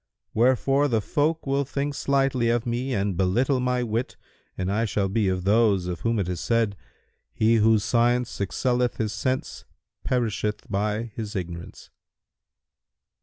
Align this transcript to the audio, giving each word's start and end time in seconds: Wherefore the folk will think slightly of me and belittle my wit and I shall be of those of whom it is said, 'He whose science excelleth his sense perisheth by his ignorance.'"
Wherefore 0.33 0.87
the 0.87 0.99
folk 0.99 1.45
will 1.45 1.63
think 1.63 1.93
slightly 1.93 2.49
of 2.49 2.65
me 2.65 2.91
and 2.95 3.15
belittle 3.15 3.59
my 3.59 3.83
wit 3.83 4.17
and 4.57 4.71
I 4.71 4.83
shall 4.83 5.07
be 5.07 5.27
of 5.29 5.43
those 5.43 5.85
of 5.85 5.99
whom 5.99 6.17
it 6.17 6.27
is 6.27 6.39
said, 6.39 6.75
'He 7.33 7.57
whose 7.57 7.83
science 7.83 8.39
excelleth 8.41 8.97
his 8.97 9.13
sense 9.13 9.63
perisheth 10.03 10.65
by 10.71 11.11
his 11.13 11.35
ignorance.'" 11.35 11.91